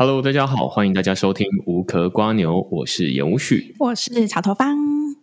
[0.00, 4.78] Hello，大家好，欢迎大家收听无壳瓜牛，我是严无旭，我是草头方。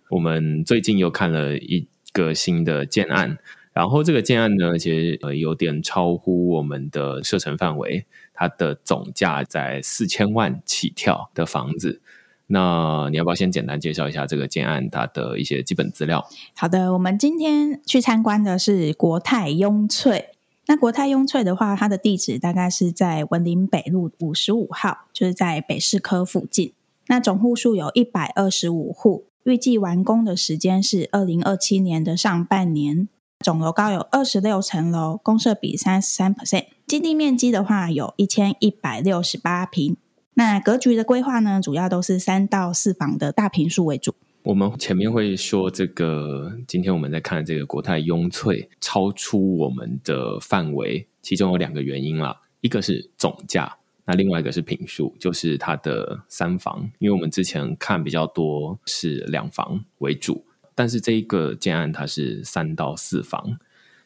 [0.09, 3.37] 我们最近又看了一个新的建案，
[3.71, 12.01] 然后这个建案呢，其实呃有点超乎我们的射程范围，它的总价在四千万起跳的房子。
[12.47, 16.27] 那你要不要先简单介绍一下这个建案它的一些基本资料？
[16.53, 20.31] 好的，我们今天去参观的是国泰雍翠。
[20.67, 26.73] 那国泰雍翠的话，它的地址大概是在文林北路五十五号，就是在北市科附近。
[27.07, 33.07] 那总户数有一百二十五户，预计完工的时间是二零二七年的上半年。
[33.43, 39.97] 总楼高有二十六层楼，公设比三十三 percent，基地面积的话有一千一百六十八平。
[40.33, 44.15] 那格局的规划呢，主要都是三到四房的大平数为主。
[44.45, 56.87] 我们前面会说这个，今天我们在看这个国泰雍翠超出我们的范围，其中有两个原因啦，一个是总价，那另外一个是坪数，就是它的三房。
[56.99, 63.57] 因为我们之前看比较多是两房为主，但是这一个建案它是三到四房。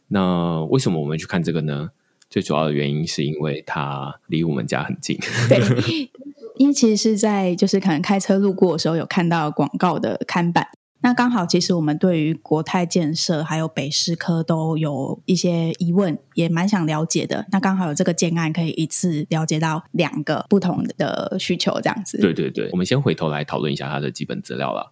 [0.08, 1.92] 那为什么我们去看这个呢？
[2.30, 5.18] 最主要的原因是因为它离我们家很近。
[5.50, 5.59] 对，
[6.60, 10.68] 因为其实是在就是可能开车路过的时候有看到广告的看板，
[11.02, 17.48] 那刚好其实我们对于国泰建设还有北师科都有一些疑问，也蛮想了解的。
[17.54, 22.18] 那刚好有这个建案可以一次了解到两个不同的需求，这样子。
[22.18, 24.92] 对对对，我们先回头来讨论一下它的基本资料了。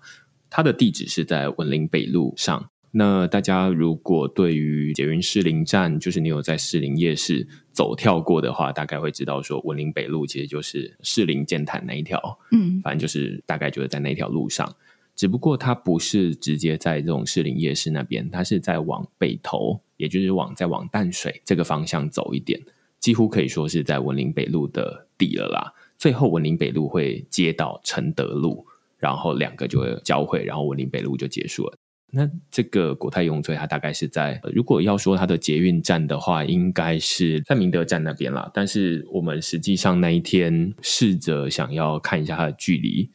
[0.49, 2.69] 它的地址是在文林北路上。
[2.91, 14.75] 那大家如果对于捷运士林站，就是你有在士林夜市走跳过的话，大概会知道说文林北路其实就是士林建潭那一条，嗯，反正就是大概就是在那条路上。
[15.15, 22.61] 只不过它不是直接在这种士林夜市那边，它是在往北头，也就是往再往淡水这个方向走一点，
[22.99, 25.73] 几乎可以说是在文林北路的底了啦。
[25.97, 28.65] 最后文林北路会接到承德路，
[28.99, 31.75] 然后两个就会交汇，然后文林北路就结束了。
[32.09, 38.49] 那这个国泰永翠，它大概是在，如果要说它的捷运站的话，应该是在明德站那边啦。
[38.53, 43.11] 但是我们实际上那一天试着想要看一下它的距离，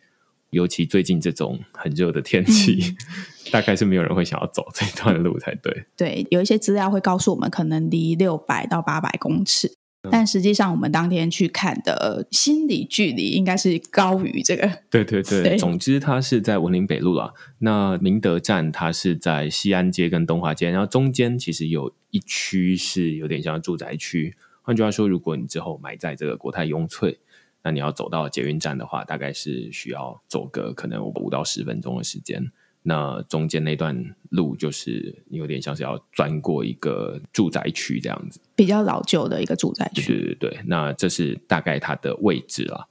[0.51, 2.97] 尤其最近这种很热的天气，嗯、
[3.51, 5.87] 大概是没有人会想要走这段路才对。
[5.97, 9.79] 对，有一些资料会告诉我们，可能离六百到八百公尺。
[10.11, 14.69] 但实际上，我们当天去看的心理距离应该是高于这个。
[14.91, 17.33] 对对对，对总之它是在文林北路啦。
[17.59, 24.35] 那明德站它是在西安街跟东华街，然后中间其实有一区是有点像住宅区。
[24.63, 27.21] 换句话说，如果你之后买在这个国泰雍翠，
[27.63, 32.51] 那你要走到捷运站的话，大概是需要走个可能五到十分钟的时间。
[32.83, 40.13] 那中间那段路就是有点像是要钻过一个住宅区这样子，比较老旧的一个住宅区。
[40.13, 42.87] 对对对，那这是大概它的位置啦。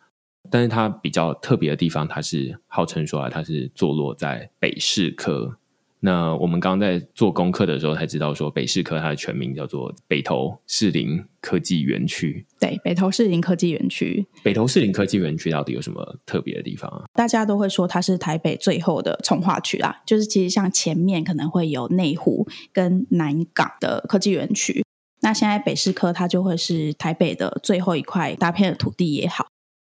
[0.50, 5.58] 但是它比较特别的地方，它是号称说啊，它是坐落在北市科。
[6.04, 12.44] 那我们刚刚在做功课的时候才知道，说北市科它的全名叫做北投士林科技园区。
[12.60, 14.26] 对，北投士林科技园区。
[14.44, 17.06] 北投士林科技园区到底有什么特别的地方啊？
[17.14, 24.84] 大家都会说它是台北最后的从化区啦，就是其实像前面可能会有内湖跟南港的科技园区，
[25.22, 29.46] 那现在北市科它就会是台北的最后一块大片的土地也好。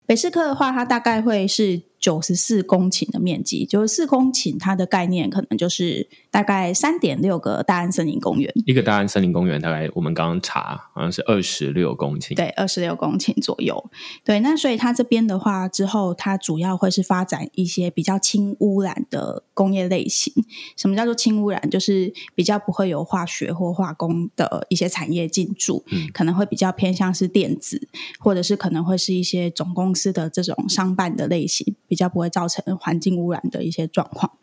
[0.07, 1.88] 北市科的话，它大概会是。
[1.99, 8.51] 九十四公顷的面积，九十四公顷，它的概念可能就是大概三点六个大安森林公园。
[8.65, 13.89] 一个大安森林公园大概我们刚刚查好像是二十六公顷，对，二十六公顷左右。
[14.23, 20.33] 对，那所以它这边的话，之后它主要会是发展一些比较轻污染的工业类型。
[20.77, 21.69] 什么叫做轻污染？
[21.69, 27.89] 就是比较不会有化学或化工的一些产业进驻，嗯，可能会比较偏向是电子，
[28.19, 31.75] 或者是可能会是一些总公司的这种商办的类型。
[31.89, 34.37] 比较不会造成环境污染的一些状况。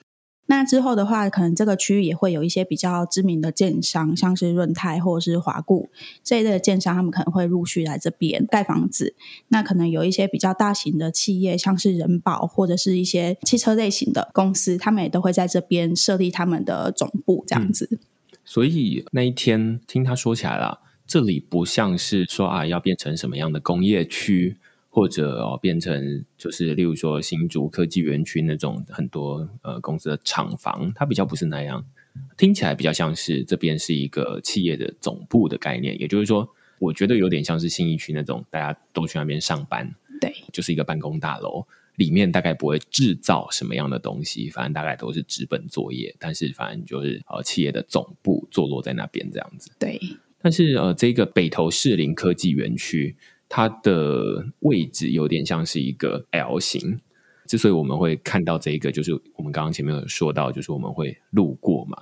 [0.48, 5.88] 那之后的话，可能这个区域也会有一些比较知名的建商，像是润泰或者是华固
[6.22, 9.16] 这一类的建商，他们可能会陆续来这边盖房子。
[9.48, 17.88] 那可能有一些比较大型的企业，像是人保或者是一些汽车类型的公司，他们也都会在这边设立他们的总部，这样子。
[17.90, 17.98] 嗯，
[18.44, 20.78] 所以那一天听他说起来了，
[21.08, 24.58] 这里不像是说啊要变成什么样的工业区。
[24.96, 31.84] 或者哦，变成就是例如说新竹科技园区那种很多呃公司的厂房，它比较不是那样，
[32.38, 36.00] 听起来比较像是这边是一个企业的总部的概念。
[36.00, 36.48] 也就是说，
[36.78, 41.66] 我觉得有点像是新义区那种，大家都去那边上班，对，就是一个办公大楼，
[41.96, 49.70] 里面大概不会制造什么样的东西，反正大概都是纸本作业，但是反正就是呃企业的总部坐落在那边这样子。
[49.78, 50.00] 对，
[50.40, 53.14] 但是呃这个北投士林科技园区。
[53.48, 56.98] 它的位置有点像是一个 L 型。
[57.46, 61.96] 之所以我们会看到这一个，就是我们刚刚前面有说到，就是我们会路过嘛，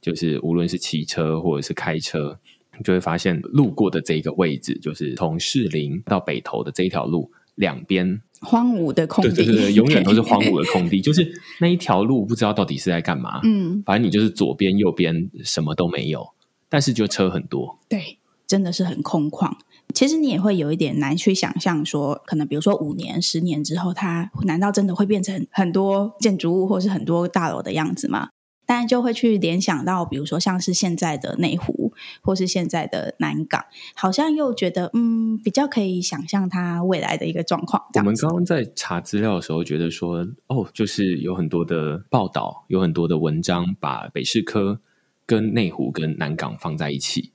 [0.00, 2.40] 就是无论是骑车或者是开车，
[2.82, 16.26] 就会发现路过的这一个位置，就是从士林到北投的这一条路两边荒芜的空地，对对对，永远都是荒芜的空地， 就是那一条路不知道到底是在干嘛，嗯，反正你就是左边右边什么都没有，
[16.70, 19.52] 但是就车很多，对，真的是很空旷。
[19.96, 28.28] 其实你也会有一点难去想象，说可能比如说五年、十年之后，它难道真的会变成很多建筑物或是很多大楼的样子吗？
[28.66, 33.64] 当然就会去联想到，比如说像是现在的内湖，或是现在的南港，
[33.94, 37.82] 好像又觉得嗯，比较可以想象它未来的一个状况。
[37.94, 44.80] 我们刚刚在查资料的时候，觉得说哦，就是有很多的报道，有很多的文章，把北士科
[45.24, 47.32] 跟内湖跟南港放在一起。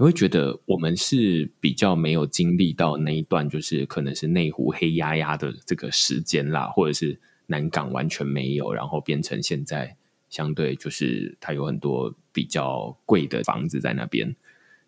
[0.00, 9.96] 你会觉得我们是比较没有经历到那一段，就是可能是内湖黑压压的这个时间啦，或者是南港完全没有，然后变成现在
[10.28, 14.36] 相对就是它有很多比较贵的房子在那边。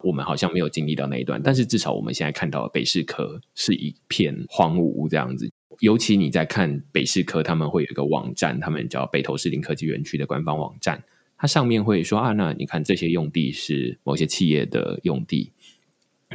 [0.03, 5.51] 我们好像没有经历到那一段，但是至少我们现在看到北市科是一片荒芜这样子。
[5.81, 11.03] 尤其你在看北市科，他们会有一个网站，他们叫北投士林科技园区的官方网站。
[11.41, 15.53] 它上面会说啊，那你看这些用地是某些企业的用地，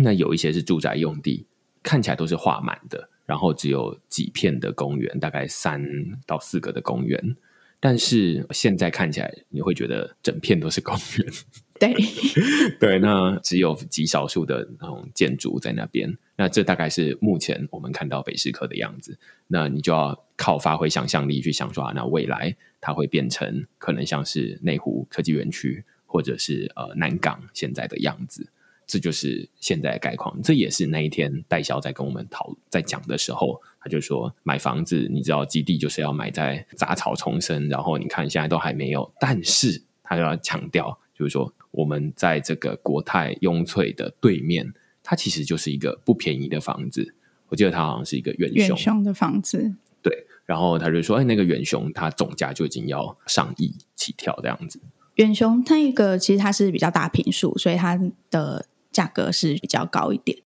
[0.01, 1.45] 那有一些是住宅用地，
[1.83, 5.85] 看起来都是画满的，然后只有几片的公园，大概三
[6.25, 7.37] 到四个的公园，
[7.79, 11.31] 但是现在看起来你会觉得整片都是公园。
[11.77, 11.93] 对
[12.79, 16.17] 对，那只有极少数的那种建筑在那边。
[16.37, 19.19] 那这大概是目前我们看到北士科的样子。
[19.47, 22.55] 那你就要靠发挥想象力去想说啊，那未来
[22.85, 28.47] 它会变成可能像是内湖科技园区，或者是呃南港现在的样子。
[28.85, 30.39] 这就是现在的概况。
[30.43, 41.51] 这也是那一天代销在跟我们讨在讲的时候，他就说买房子，你知道基地就是要买在杂草丛生，然后你看现在都还没有，但是他就要强调，就是说。
[41.75, 44.73] 我们在这个国泰雍翠的对面，
[45.03, 47.13] 它其实就是一个不便宜的房子。
[47.49, 49.75] 我记得它好像是一个远雄，远雄的房子。
[50.45, 54.79] 然后他就说：“哎，那个远雄它总价就已经要上亿起跳这样子。”
[55.15, 57.99] 远雄那一个其实它是比较大坪数，所以它
[58.29, 60.39] 的价格是比较高一点。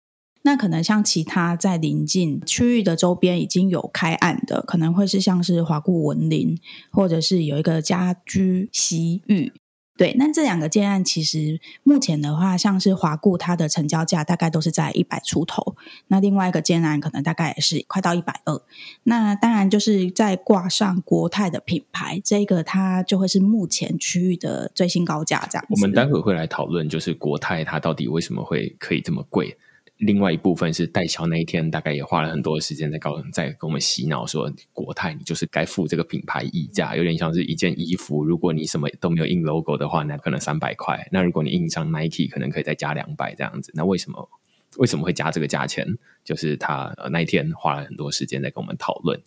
[0.43, 6.57] 那可能像其他在邻近区域的周边已经有开案的，可能会是像是华固文林，
[6.93, 9.53] 或者是有一个家居西域。
[9.97, 15.75] 对，那这两个建案其实目前的话，像是华固，它的成交价大概都是在一百出头。
[16.09, 18.61] 那另外一个建案可能大概也是快到一百二。
[19.05, 25.75] 那当然就是在挂上国泰的品牌，这个它就会是目前区域的最新高价这样子。
[25.75, 29.57] 我们待会会来讨论，就是国泰它到底为什么会可以这么贵。
[29.99, 43.73] 另外一部分是代销那一天，大概也花了很多时间在告在跟我们洗脑说，国泰你就是该付这个品牌溢价，有点像是一件衣服，如果你什么都没有印 logo 的话，那可能三百块，那如果你印上 Nike，可能可以再加两百这样子。
[43.75, 44.29] 那为什么
[44.77, 45.87] 为什么会加这个价钱？
[46.23, 49.19] 就是他那一天花了很多时间在跟我们讨论。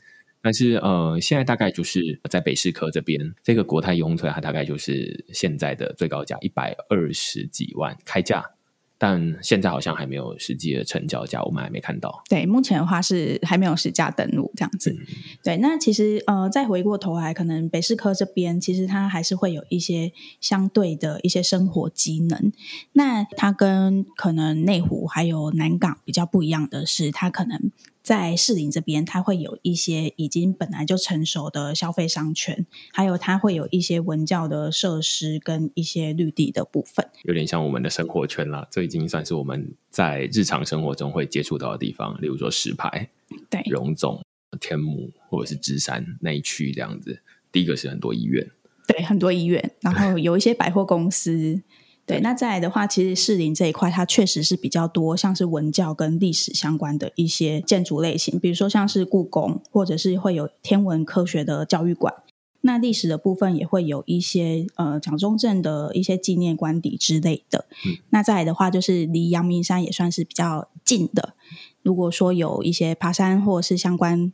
[0.42, 8.46] 但是呃，现在大概就是在北市科这边，这个国泰雍翠它大概就是现在的最高价一百二十几万开价。
[9.00, 12.22] 但现在好像还没有实际的成交价，我们还没看到。
[12.30, 14.92] 对，目前的话是还没有实价登录这样子。
[14.92, 14.98] 嗯、
[15.44, 22.52] 对，那其实呃，再回过头来，可能北市科这边其实它还是会有一些相对的一些生活机能。
[22.92, 27.72] 那它跟可能内湖还有南港比较不一样的是，它可能。
[28.02, 38.68] 在士林这边，它会有一些已经本来就成熟的消费商圈，还有它会有一些文教的设施跟一些绿地的部分，有点像我们的生活圈啦。
[38.72, 43.10] 这已经算是我们在日常生活中会接触到的地方，例如说石牌、
[43.50, 44.24] 对荣总、
[44.60, 47.22] 天母或者是芝山那一区这样子。
[47.52, 48.50] 第一个是很多医院，
[48.88, 51.62] 对，很多医院，然后有一些百货公司。
[52.10, 62.12] 对，那再来的话，其实士林这一块，它确实是比较多，像是文教跟历史相关的一些建筑类型，比如说像是故宫，或者是会有天文科学的教育馆。
[62.62, 67.68] 那历史的部分也会有一些呃蒋中正的一些纪念官邸之类的。
[67.86, 67.98] 嗯。
[68.10, 71.36] 那再来的话，就是离阳明山也算是比较近的。
[71.84, 74.34] 如果说有一些爬山或者是相关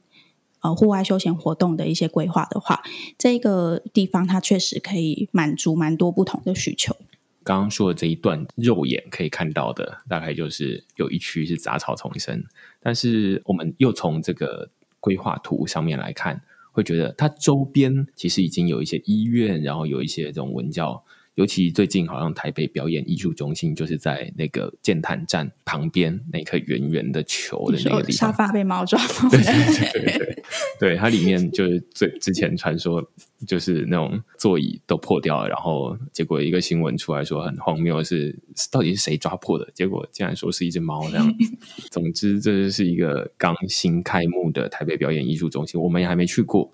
[0.61, 2.81] 呃户外休闲活动的一些规划的话，
[3.17, 6.95] 这个地方它确实可以满足蛮多不同的需求。
[7.45, 12.43] 刚刚说的这一段，肉眼可以看到的，大概就是有一区是杂草丛生。
[12.81, 14.67] 但是我们又从这个
[14.99, 21.05] 规划图上面来看，会觉得它周边其实已经有一些医院，然后有一些这种文教
[21.35, 29.29] 尤其最近好像台北表演艺术中心就是在那个剑潭站旁边那颗圆圆的球的那个地方，沙发被猫抓 破。
[29.29, 30.43] 对对对对
[30.79, 33.05] 对，它里面就是最之前传说
[33.45, 39.69] 就是那种座椅都破掉了，然后结果一个新闻出来说很荒谬是，是到底是谁抓破的？
[39.73, 41.35] 结果竟然说是一只猫这样。
[41.91, 46.71] 总之，这就是一个刚新开幕的台北表演艺术中心，我们也还没去过，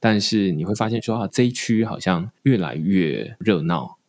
[0.00, 3.99] 但是你会发现说啊，这一区好像越来越热闹。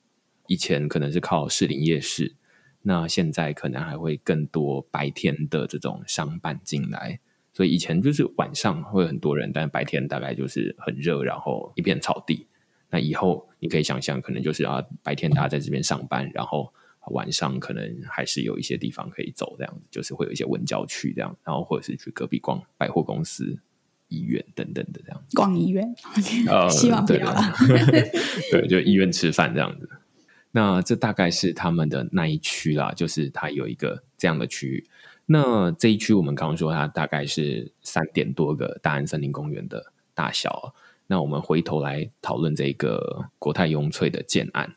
[0.52, 2.36] 以前可能是靠士林夜市，
[2.82, 7.22] 那现在可能还会更多白天的这种商办进来，
[7.54, 12.48] 所以以前就是晚上会很多人，但白天大概就是很热，然后一片草地。
[12.90, 16.74] 那以后你可以想象，可能就是啊，白天大家在这边上班，然后
[17.12, 23.58] 晚上可能还是有一些地方可以走，这样子就是会有一些文教区这样，然后或者是去隔壁逛百货公司、
[24.10, 25.38] 医院等等的这样子。
[25.38, 25.96] 逛医院，
[26.50, 27.42] 呃，希望不要了。
[28.52, 29.90] 对，就医院吃饭这样子。
[30.52, 34.88] 那这大概是他们的那一区啦，就是它有一个这样的区域。
[35.26, 40.74] 那这一区我们刚刚说，它大概是三点多个大安森林公园的大小。
[41.08, 44.74] 那我们回头来讨论这个国泰雍翠的建案，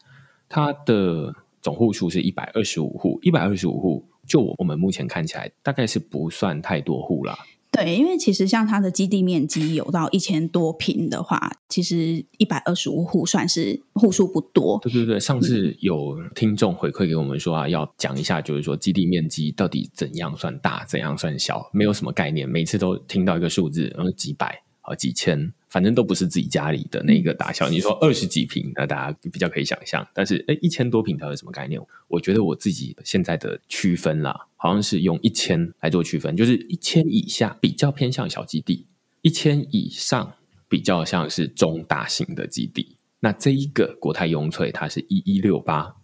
[0.48, 7.38] 它的总户数是一百二十五户，一百二十五户，就我们目前看起来，大概是不算太多户啦。
[7.74, 14.78] 对，因为其实像它的基地面积有到一千多平的话，其实一百二十五户算是户数不多。
[14.82, 25.52] 对对对，上次有听众回馈给我们说啊，要讲一下，就是说基地面积到底怎样算大，怎样算小，没有什么概念，每次都听到一个数字，然后几百啊几千。
[25.74, 27.68] 反正都不是自己家里的那个大小。
[27.68, 30.06] 你说二十几平，那大家比较可以想象。
[30.14, 31.80] 但是，哎，一千多平它有什么概念？
[32.06, 38.86] 我觉得我自己现在的区分啦，好像是用一千来做区分，就是一千以下比较偏向小基地，
[39.22, 40.34] 一千以上
[40.68, 42.96] 比较像是中大型的基地。
[43.18, 45.96] 那这一个国泰雍翠它是一一六八，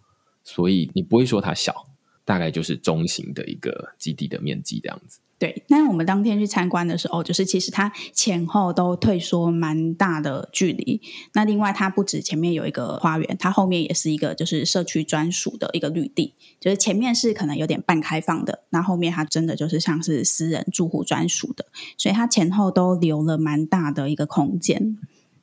[0.43, 1.87] 所以你不会说它小，
[2.25, 5.20] 大概就是中型的一个基地的面积这样子。
[5.41, 11.01] 对，那我们当天去参观的时候，就是其实它前后都退缩蛮大的距离。
[11.33, 21.65] 那另外，它不止前面有一个花园，它后面也是一个就是社区专属的一个绿地，就是前面是可能有点半开放的，那后面它真的就是像是私人住户专属的，
[21.97, 24.95] 所以它前后都留了蛮大的一个空间。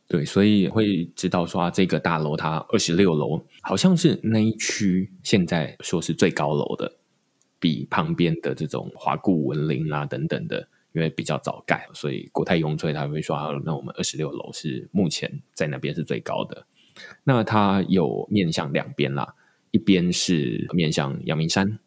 [0.06, 6.97] 对，所以会知道说这个大楼它二十六楼，好像是那一区现在说是最高楼的。
[7.60, 16.66] 比旁边的这种华固文林啦、啊、等等的，因为比较早盖，所以国泰雍翠他会说，那我们二十六楼是目前在那边是最高的。
[17.24, 19.34] 那它有面向两边啦，
[19.70, 21.78] 一边是面向阳明山，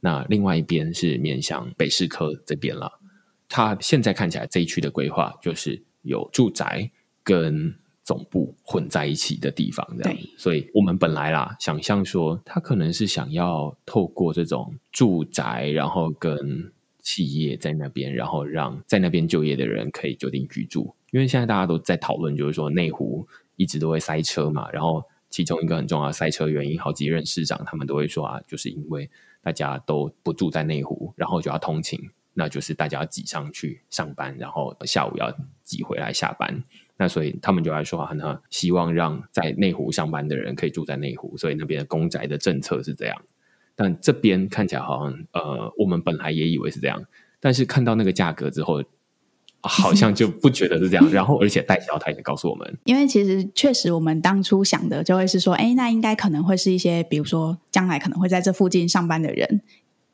[0.00, 3.00] 那另外一边是面向北市科这边了。
[3.48, 6.90] 它现在看起来这一区的规划就是有住宅
[7.22, 7.74] 跟。
[8.08, 16.72] 总部混在一起的地方，这样，所以我们本来啦，想象说他可能是想要透过这种住宅，然后跟
[17.02, 20.94] 企业在那边，然后让在那边就业的人可以就近居住。
[21.10, 29.10] 因为现在大家都在讨论，就是说内湖一直都会塞车嘛，然后其中一个很重要的塞车原因，好几任市长他们都会说啊，就是因为
[29.42, 32.00] 大家都不住在内湖，然后就要通勤，
[32.32, 35.30] 那就是大家挤上去上班，然后下午要
[35.62, 36.64] 挤回来下班。
[36.98, 43.16] 那所以他们就来说啊，那希望让在内湖上班的人可以住在内湖，所以那边的公宅的政策是这样。
[43.76, 47.00] 但这边看起来好像，呃，我们本来也以为是这样，
[47.38, 48.82] 但是看到那个价格之后，
[49.60, 51.10] 好像就不觉得是这样。
[51.12, 59.62] 然后，而且代销他也告诉我们， 因为其实确实我们当初想的就会是说，哎，那应该可能会是一些，比如说将来可能会在这附近上班的人。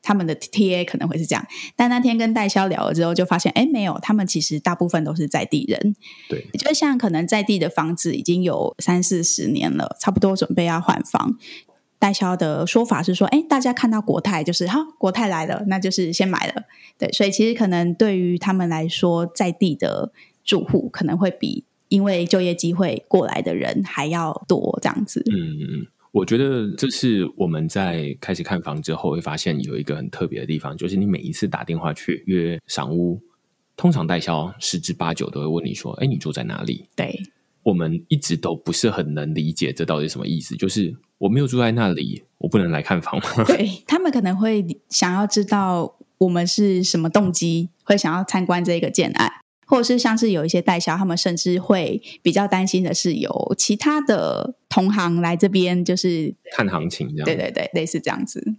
[0.05, 1.43] 他们的 TA 可能会是这样，
[1.75, 5.95] 但那天跟代销聊了之后，就发现，哎，没有，他们其实大部分都是在地人。
[6.29, 11.37] 对，就像可能在地的房子已经有三四十年了，差不多准备要换房。
[11.97, 16.63] 代销的说法是说，哎，大家看到国泰就是好，国泰来了，那就是先买了。
[16.99, 20.11] 对，所以其实可能对于他们来说，在地的
[20.43, 25.23] 住户可能会比因为就业机会过来的人还要多，这样子。
[25.25, 25.87] 嗯嗯。
[26.15, 33.21] 我觉得这是我们在开始看房之后会发现有一个很特别的地方，就是你每一次打电话去约赏屋，
[33.75, 37.21] 通常代销十之八九都会问你说：“哎，你住在哪里？”对，
[37.63, 43.43] 我们一直都不是很能理解这到底什么意思，就是我没有住在那里，我不能来看房吗？
[43.45, 49.29] 对，他们可能会想要知道我们是什么动机，会想要参观这个建案。
[49.65, 57.25] 或者是像是有一些代销，他们甚至会比较担心的是有其他的同行来这边，就是看行情这样。
[57.25, 58.55] 对对对，类似这样子。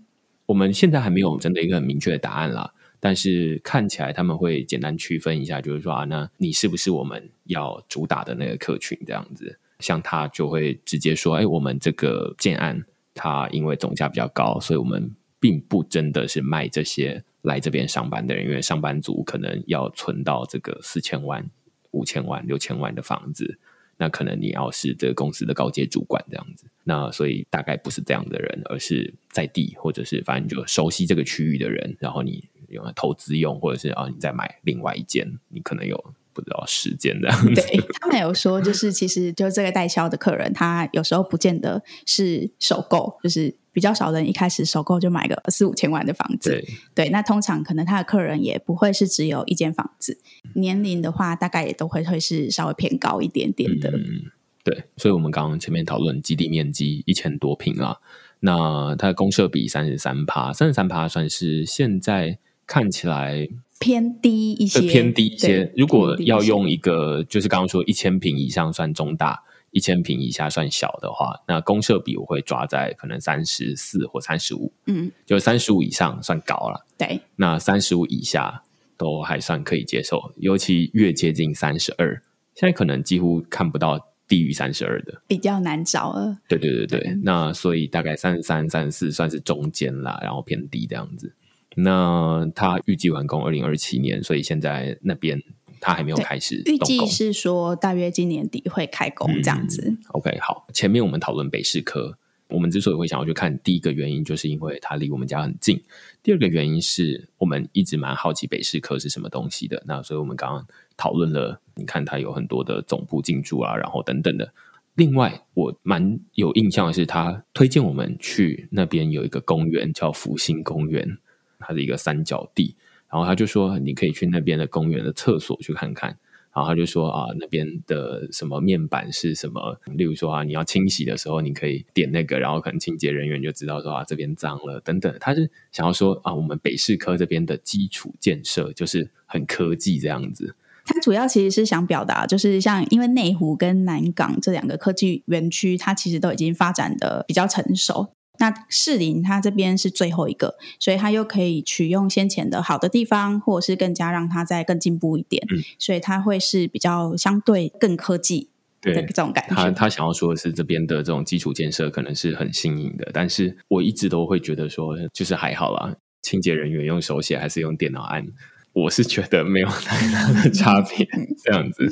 [0.46, 9.58] 我们现在还没有真的一个很明确的答案啦，但是看起来他们会简单区分一下，就是说啊，那你是不是我们要主打的那个客群这样子？
[9.80, 12.82] 像他就会直接说：“哎，我们这个建案，
[13.12, 21.48] 它因为总价比较高，所以我们并不真的是卖这些来这边上班的人，因为上班族可能要存到这个四千万、
[21.92, 23.58] 五千万、六千万的房子。”
[23.98, 37.54] 那可能你要是这个公司的高阶主管这样子，那所以大概不是这样的人，而是在地或者是反正就熟悉这个区域的人，然后你用来投资用，或者是啊你再买另外一间，你可能有不知道时间这样子。
[37.54, 43.56] 对，他们有说，就是其实就这个代销的客人，他有时候不见得是首购，就是。
[43.76, 46.64] 比较少人一开始首购就买个四五千万的房子，对，
[46.94, 50.18] 对，那通常可能他的客人也不会是只有一间房子，
[50.54, 53.90] 年龄的话大概也都会会是稍微偏高一点点的。
[53.90, 54.32] 嗯，
[54.64, 57.98] 对，所以我们刚刚前面讨论基地面积一千多平啊，
[58.40, 63.46] 那它的公设比三十三趴，三十三趴算是现在看起来
[63.78, 65.72] 偏低一些，偏低一些。
[65.76, 69.42] 如果要用一个，就是刚刚说一千平以上算中大。
[69.72, 76.86] 一千平以下算小的话，那公社比我会抓在可能三十四或三十五，嗯，就三十五以上算高了。
[76.96, 78.62] 对，那三十五以下
[78.96, 82.22] 都还算可以接受，尤其越接近三十二，
[82.54, 86.38] 现在可能几乎看不到低于三十二的，比较难找了。
[86.48, 91.34] 对对对对，对那所以大概三十三、三十四算是中间啦，然后偏低这样子。
[91.76, 95.42] 那他预计完工二零二七年，所以现在那边。
[95.78, 99.84] 他还没有开始，预计是说大约今年底会开工这样子。
[99.86, 102.16] 嗯、OK，好，前面我们讨论北市科，
[102.48, 105.80] 我们之所以会想要去看，第一个原因就是因为它离我们家很近，
[106.22, 109.82] 第二个原因是我们一直蛮好奇北市科是什么东西的。
[109.86, 110.66] 那所以我们刚刚
[110.96, 114.54] 讨论了，你看它有很多的总部进驻啊，然后等等的。
[114.94, 121.18] 另外，我蛮有印象的是，他推荐我们去那边有一个公园叫福星公园，
[121.58, 122.76] 它是一个三角地。
[123.08, 126.18] 然后他就说，你可以去那边的公园的厕所去看看。
[126.52, 129.78] 然后他就说啊，那边的什么面板是什么？
[129.94, 135.14] 例如说啊，你要清洗的时候，你可以点那个，然后可能清洁人员就知道说啊，这边脏了等等。
[135.20, 140.56] 他是想要说啊，我们北市科这边的基础建设就是很科技这样子。
[140.84, 148.15] 他主要其实是想表达，就是像因为内湖跟南港这两个科技园区，它其实都已经发展的比较成熟。
[148.38, 158.48] 那士林它这边是最后一个，所以它又可以取用先前的好的地方，或者是更加让它再更进步一点，嗯，所以它会是比较相对更科技
[158.82, 159.54] 的这种感觉。
[159.54, 168.26] 他他想要说的是这边的这种基础建设可能是很新颖的，但是我一直都会觉得说就是还好啦，清洁人员用手写还是用电脑按，
[168.72, 171.08] 我是觉得没有太大的差别
[171.42, 171.88] 这样子。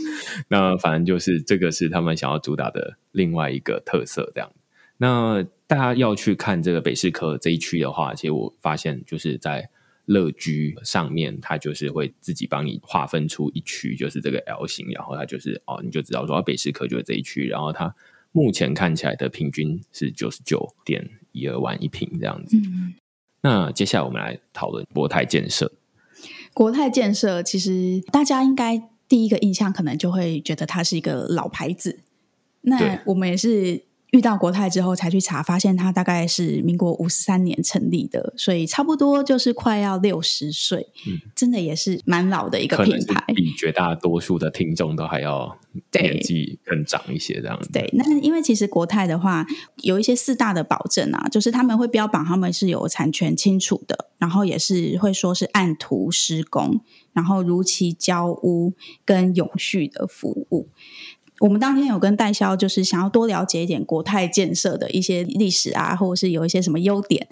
[0.48, 4.50] 那反正就是这个是他们想要主打的另外一个特色这样。
[4.98, 9.68] 那大家要去看这个北市科这一区的话，其实我发现就是在
[10.04, 17.92] 乐居上面，它就是会自己帮你划分出一区，就是这个 L 型，然后它就是哦，你就知道说北市科就是这一区，然后它
[18.30, 22.56] 目前看起来的平均是九十九点一二万一平这样子。
[22.56, 22.94] 嗯。
[23.40, 25.72] 那接下来我们来讨论国泰建设。
[26.52, 31.98] 国泰建设其实大家应该第一个印象可能就会觉得它是一个老牌子，
[32.60, 33.82] 那我们也是。
[34.14, 45.58] 遇到国泰之后才去查，发现它大概是民国五十三年成立的，所以差不多就是快要六十岁，嗯，真的也是蛮老的一个品牌，比绝大多数的听众都还要
[45.94, 47.68] 年纪更长一些这样子。
[47.72, 49.44] 对，那因为其实国泰的话
[49.82, 56.80] 有一些四大的保证啊，就是他们会标榜他们是有产权清楚的，然后也是会说是按图施工，
[57.12, 58.74] 然后如期交屋
[59.04, 60.68] 跟永续的服务。
[61.40, 67.28] 我们当天有跟代销，就是想要多了解一点国泰建设的一些历史啊，或者是有一些什么优点。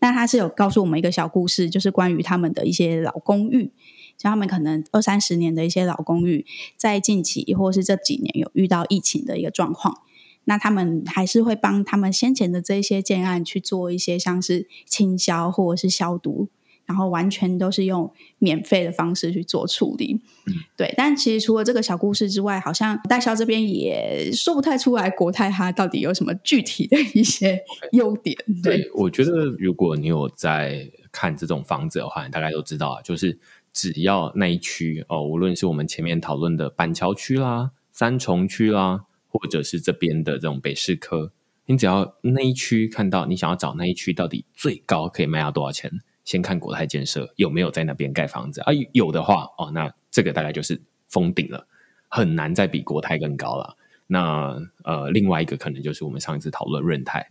[0.00, 3.72] 那他是有告诉我们一个小故事，就是关于他们的一些老公寓，
[4.18, 6.44] 像他们可能二三十年的一些老公寓，
[6.76, 10.02] 在近期或是这几年有遇到疫情的一个状况，
[10.44, 16.48] 那他们还是会帮他们先前的这些建案去做一些像是清消或者是消毒。
[16.86, 20.94] 然后完全都是用免费的方式去做处理，嗯，对。
[20.96, 28.36] 但其实除了这个小故事之外，好像代销这边也说不太出来国泰它到底有什么具体的一些优点。
[28.62, 33.36] 对，对，我觉得如果你有在看这种房子的话，你大概都知道啊，就是
[33.72, 41.32] 只要那一区哦，无论是我们前面讨论的板桥区啦、三重区啦，或者是这边的这种北市科，
[41.66, 45.90] 你只要那一区看到，你想要找那一区到底最高可以卖到多少钱？
[46.26, 48.66] 先看国泰建设有没有在那边盖房子啊？
[48.92, 51.66] 有的话哦，那这个大概就是封顶了，
[52.08, 53.78] 很难再比国泰更高了。
[54.08, 57.30] 那呃，另外一个可能就是我们上一次讨论润泰、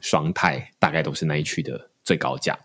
[0.00, 2.58] 双泰，大概都是那一区的最高价。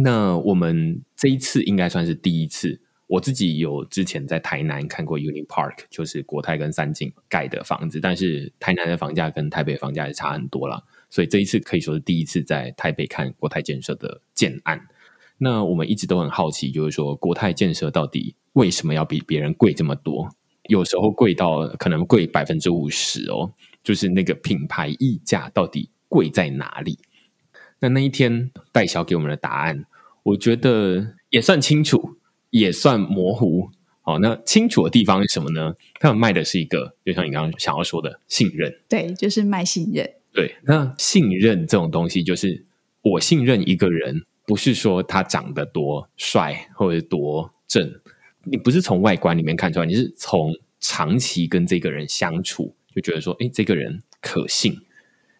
[0.00, 10.82] 那我们这一次应该算是第一次我自己有之前在台南看过 Uni Park，就是国泰跟三井盖的房子，但是台南的房价跟台北房价也差很多啦。
[11.10, 14.86] 所以这一次可以说是第一次在台北看国泰建设的建案。
[15.38, 20.28] 那我们一直都很好奇，就是说国泰建设到底为什么要比别人贵这么多？
[20.68, 26.98] 有时候贵到可能贵百分之五十哦，就是那个品牌溢价到底贵在哪里？
[27.80, 29.84] 那那一天代销给我们的答案，
[30.24, 32.16] 我觉得也算清楚，
[32.50, 33.70] 也算模糊。
[34.02, 35.74] 哦，那清楚的地方是什么呢？
[36.00, 40.10] 他们卖的是一个，就像你刚刚想要说的信任，对，就是卖信任。
[40.38, 42.64] 对，那信任这种东西，就是
[43.02, 48.00] 我信任一个人，不是说他长得多帅或者多正，
[48.44, 54.78] 你不是从外观里面看出来，你是从长期跟这个人相处，就觉得说，哎，这个人可信，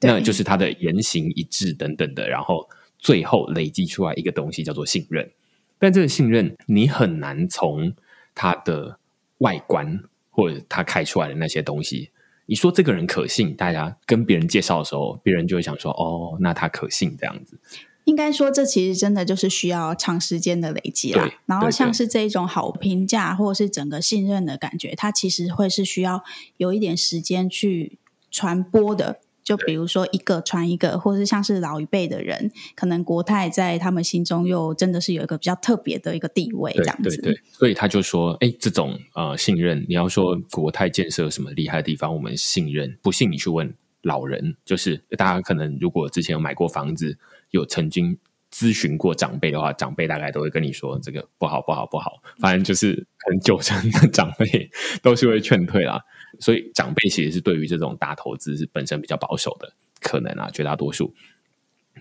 [0.00, 5.30] 那就是他的言行一致等等的，然后最后累积出来一个东西叫做信任。
[5.78, 7.94] 但这个信任，你很难从
[8.34, 8.98] 他的
[9.38, 12.10] 外观或者他开出来的那些东西，
[12.48, 17.58] 你说这个人可信，大家跟别人介绍的时候，别人就会想说：“哦，那他可信这样子。”
[18.04, 21.30] 应该说，这其实真的就是需要长时间的累积啦。
[21.44, 26.24] 然后，像是这一种好评价或者是整个信任的感觉，它其实会是需要
[26.56, 27.98] 有一点时间去
[28.30, 29.20] 传播的。
[29.48, 37.08] 就比如说一个传一个，或是像是老一辈的人，可能国泰在他们心中又真的是有一个比较特别的一个地位，这样子。
[37.08, 42.98] 对对对，所以他就说：“哎，这种呃信任，你要说国泰建设有什么厉害的地方，我们信任。
[43.02, 47.16] 不信你去问老人，就是大家可能如果之前有买过房子。”
[47.50, 48.18] 有曾经
[48.52, 54.70] 咨询过长辈的话，长辈大概都会跟你说这个不好不好不好，反正就是很久成 的长辈
[55.02, 55.98] 都是会劝退啦。
[56.38, 61.12] 所以长辈其实是对于这种大投资是本身比较保守的，可能啊绝大多数。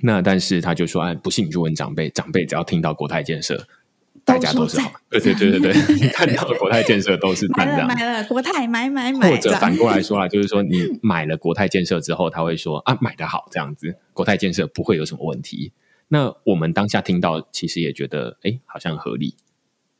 [0.01, 3.67] 那但是他就说，哎，不信你就问长辈，长辈只要听到国泰建设，
[4.23, 4.91] 大家都是好。
[5.09, 13.95] 对对对对对，你看到国泰建设都是 买了买了国泰买买买，或者反过来说啊，就是说你买了国泰建设之后，他会说啊买的好这样子。
[14.13, 15.71] 国泰建设不会有什么问题。
[16.09, 19.35] 那我们当下听到，其实也觉得，哎，好像合理。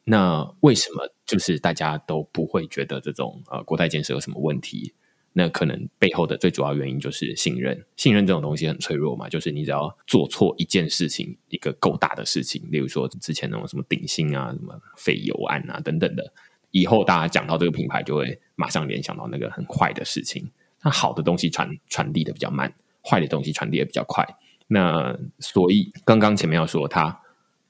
[0.10, 4.94] 那为什么就是大家都不会觉得这种呃国泰建设有什么问题？
[5.34, 7.86] 那可能背后的最主要原因就是信任。
[7.98, 16.34] 信任这种东西很脆弱嘛，就是你只要做错一件事情，一个够大的事情，例如说之前那种什么鼎新啊、什么废油案啊等等的，
[16.72, 20.50] 以后大家讲到这个品牌，就会马上联想到那个很坏的事情。
[20.82, 22.74] 那好的东西传传递的比较慢。
[23.10, 24.28] 坏的东西传递的比较快，
[24.68, 27.22] 那所以刚刚前面要说，他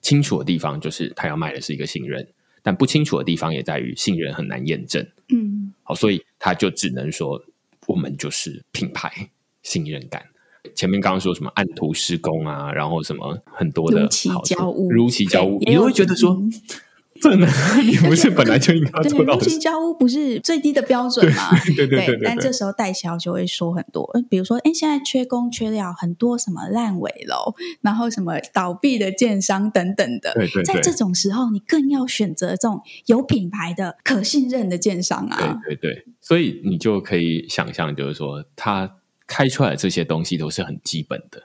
[0.08, 2.26] 清楚的地方就是他要卖的是一个信任，
[2.64, 5.06] 但不清楚的地方也在于信任很难验证。
[5.28, 7.44] 嗯，好，所以他就只能说
[7.88, 9.30] 我们就是品牌
[9.64, 10.26] 信任感。
[10.74, 16.32] 前面刚刚说什么按图施工啊，然后什么很多的如期交屋，如期交物，你会觉得说。
[16.40, 16.54] 嗯
[17.22, 17.48] 这呢？
[17.84, 19.40] 你不是本来就应该做到的？
[19.40, 21.50] 对，如期交屋不是最低的标准吗？
[21.76, 30.34] 对对对，但这时候代销就会说很多，比如说，哎，现在缺工缺料，很多什么烂尾楼，然后什么倒闭的建商等等的。
[30.34, 35.60] 对对对，在这种时候，你更要选择这种有品牌的、可信任的建商啊。
[35.66, 41.44] 对对对，所以你就可以想象，就是说，他开出来的这些东西都是很基本的。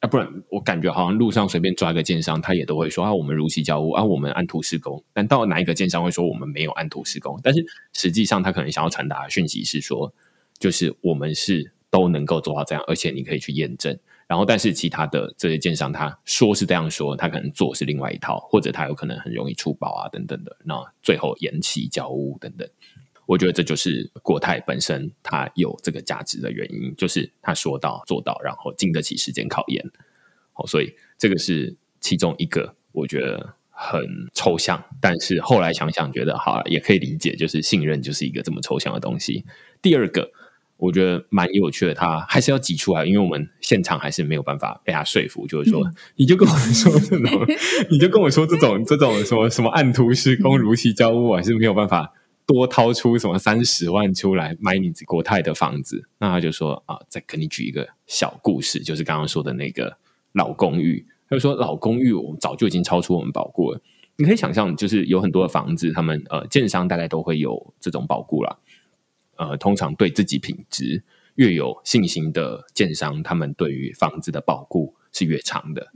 [0.00, 5.02] 啊，不然我感觉好像路上随便抓一个建商，他也都会说啊，我们如期交屋啊，我们按图施工。
[5.12, 7.40] 但到哪一个建商会说我们没有按图施工？
[7.42, 10.12] 但是实际上他可能想要传达的讯息是说，
[10.58, 13.98] 就是我们是都能够做到这样，而且你可以去验证。
[14.28, 22.68] 然后，但是其他的这些建商他说是这样说，他可能做是另外一套，或者他有可能很容易出包啊等等的，那最后延期交屋等等。
[23.26, 29.84] 我觉得这就是国泰本身它有这个价值的原因，就是他说到做到，然后经得起时间考验。
[30.54, 34.00] 哦，所以这个是其中一个我觉得很
[34.32, 39.44] 抽象，但是后来想想觉得好也可以理解，就是信任就是一个这么抽象的东西。
[39.82, 40.30] 第二个
[40.76, 47.46] 我觉得蛮有趣的，他还是要挤出来，因为我们现场还是没有办法被他说服，就是说、嗯、你就跟我说这种，
[47.90, 52.12] 你就跟我说这种这种什么什么按图施工、如期交屋，还是没有办法。
[52.46, 56.08] 多掏出什么三十万出来买你国泰的房子？
[56.18, 59.98] 那他就说啊，再给你举一个小故事，就是刚刚说的那个
[60.32, 61.06] 老公寓。
[61.28, 63.80] 他就说老公寓，我们早就已经超出我们保固了。
[64.14, 68.56] 你可以想象，就是有很多的房子，他们呃，建商大概都会有这种保固啦。
[69.36, 71.02] 呃，通常对自己品质
[71.34, 75.88] 越有信心的建商，他们对于房子的保固是越长的。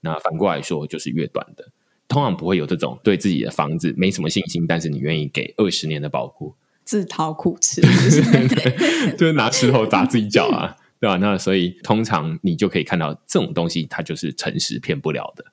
[0.00, 1.70] 那反过来说，就是越短的。
[2.08, 7.82] 通常不会有这种对自己的房子没什么信心，但是你愿意给二十年的保固，自讨苦吃，
[9.18, 11.16] 就是拿石头砸自己脚啊， 对吧？
[11.18, 15.44] 那所以通常你就可以看到这种东西，它就是诚实骗不了的。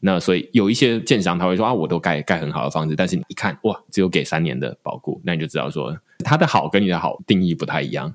[0.00, 8.12] 那所以有一些建商他会说啊，我都盖盖很好的房子，但是你一看哇，只有给三年的保固，那你就知道说他的好跟你的好定义不太一样。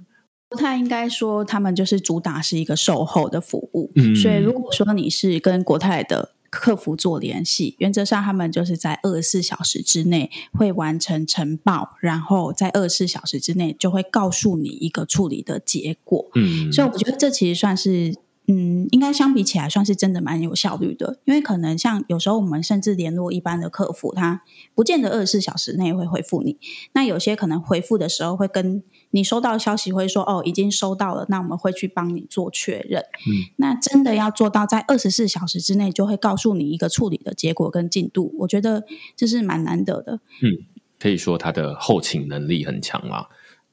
[0.50, 6.34] 国泰应该说他们就是主打是一个售后的服务，嗯，所以如果说你是跟国泰的。
[6.50, 16.26] 客服做联系，原则上他们就是在二十四小时之内会完成呈报，然后在二十四小时之内就会告诉你一个处理的结果。
[16.36, 18.16] 嗯，所以我觉得这其实算是，
[18.48, 26.58] 嗯，应该相比起来算是真的蛮有效率的，因为可能像有时候我们甚至联络一般的客服，他不见得二十四小时内会回复你，
[26.94, 28.84] 那有些可能回复的时候会跟。
[29.12, 33.02] 你收到消息会说哦，已经收到了，那我们会去帮你做确认。
[33.02, 38.84] 嗯，那真的要做到在二十四小时之内就会告诉你一个处理的结果跟进度，我觉得
[39.16, 40.20] 这是蛮难得的。
[40.42, 40.68] 嗯，
[41.00, 43.28] 可以说他的后勤能力很强啊，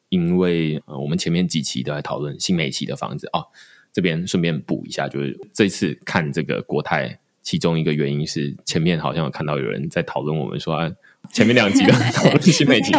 [0.08, 3.48] 因为呃，我们前面几期都在讨论新美琪的房子哦，
[3.94, 10.74] 这边顺便补一下，就是这次看这个国泰，其中一个原因是前面好像有看到有人在讨论我们说。
[10.74, 10.92] 啊
[11.32, 12.92] 前面两集的 讨论新美齐，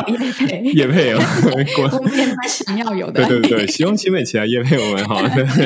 [0.73, 1.19] 业配哦，
[1.93, 3.23] 我们也蛮想要有的。
[3.23, 5.21] 对对对，希望新美琪来业配我们哈，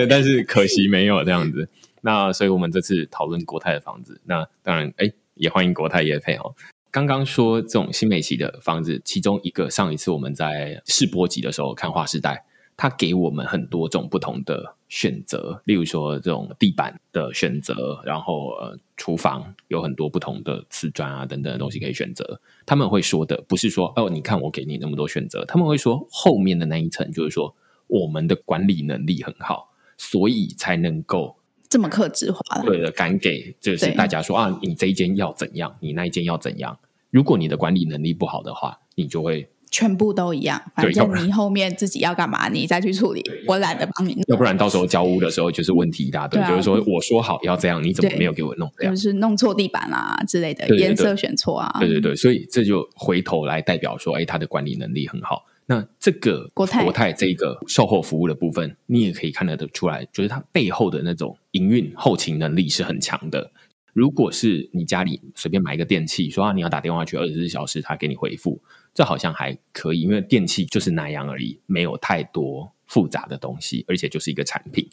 [0.09, 1.69] 但是可惜没有这样子。
[2.01, 6.53] 那所以我们这次讨论国泰的房子，那当然哎，也欢迎国泰业配哦。
[6.91, 12.43] 刚刚说这种新美琪的房子，其中一个上一次我们在试播集的时候看划时代。
[12.81, 22.39] 它给我们很多种不同的选择，例如说这种地板的选择，然后呃，厨房有很多不同的瓷砖啊等等的东西可以选择。
[22.65, 27.53] 他们会说的不是说哦，你看我给你那么多选择，他们会说后面的那一层就是说
[27.87, 31.35] 我们的管理能力很好，所以才能够
[31.67, 32.61] 这么克制化。
[32.61, 36.79] 对的，敢给就是大家说啊，你这一间要怎样，你那一间要怎样。
[37.09, 39.49] 如果你的管理能力不好的话，你就会。
[39.71, 43.23] 全部都一样，反正你后面自己要干嘛，你再去处理。
[43.47, 44.23] 我懒得帮你弄。
[44.27, 48.95] 要不然到时候交屋的时候就是问题一大堆，就是说我说好要这样，你怎么没有给我弄这样？
[48.95, 51.75] 就是弄错地板啊之类的，颜色选错啊。
[51.79, 55.45] 对对对，所以这就回头来代表说，哎，他的管理能力很好。
[55.67, 63.51] 那这个国泰国泰这个售后服务的部分，你也可以看得出来，就是它背后的那种营运后勤能力是很强的。
[63.93, 68.59] 如果是你家里随便买一个电器，说啊你要打电话去二十四小时，他给你回复。
[68.93, 74.89] 这好像还可以，因为电器就是那样而已，没有太多复杂的东西，而且就是一个产品。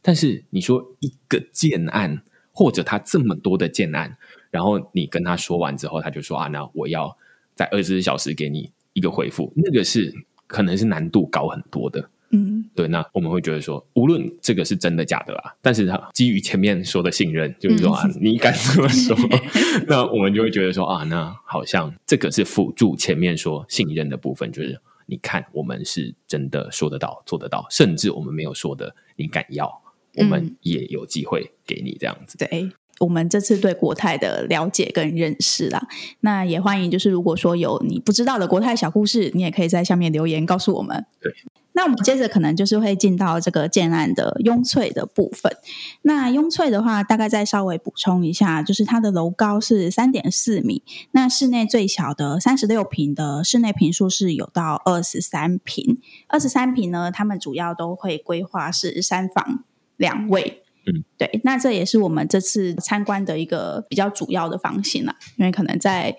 [0.00, 4.16] 但是你说一个建案，或者他这么多的建案，
[4.50, 7.16] 然后你跟他说完之后，他就说啊，那我要
[7.54, 10.14] 在二十四小时给你一个回复，那个是
[10.46, 12.08] 可能是难度高很多的。
[12.30, 19.16] 嗯，对，那我们会觉得说，无论这个是真的假的啦，但是他基于前面说的信任，就是说啊，嗯、你敢这么说，
[19.88, 29.82] 那我们就会觉得说啊，那好像这个是辅助前面说信任的部分，就是你看我们是真的说得到、做得到，甚至我们没有说的，你敢要，
[30.16, 32.36] 我们也有机会给你这样子。
[32.40, 32.72] 嗯、对。
[33.00, 35.80] 我们这次对国泰的了解跟认识啦，
[36.22, 41.06] 那也欢迎，就是如果说有你不知道的国泰小故事，你也可以在下面留言告诉我们。
[41.20, 41.32] 对，
[41.78, 45.56] 那我们接着可能就是会进到这个建案的雍翠的部分。
[46.02, 59.62] 那雍翠的话，大概再稍微补充一下，就是它的楼高是三点四米，那室内最小的三十六平的室内坪数是有到二十三平，二十三平呢，他们主要都会规划是三房
[59.96, 60.64] 两卫。
[60.84, 66.16] 嗯，对，那这也是我们这次参观的一个比较主要的房型了，因为可能在